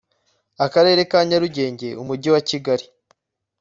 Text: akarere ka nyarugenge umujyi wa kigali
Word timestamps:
akarere 0.65 1.01
ka 1.11 1.19
nyarugenge 1.29 1.87
umujyi 2.01 2.29
wa 2.33 2.41
kigali 2.49 2.85